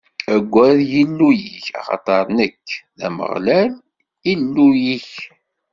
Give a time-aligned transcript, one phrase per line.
[0.33, 2.65] Aggad Illu-yik, axaṭer nekk,
[2.97, 3.71] d Ameɣlal,
[4.31, 5.11] Illu-yik.